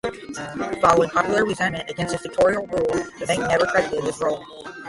Following 0.81 1.11
popular 1.11 1.45
resentment 1.45 1.87
against 1.87 2.13
his 2.13 2.23
dictatorial 2.23 2.65
rule, 2.65 3.05
the 3.19 3.25
bank 3.27 3.41
never 3.41 3.67
credited 3.67 4.03
his 4.03 4.19
role. 4.19 4.43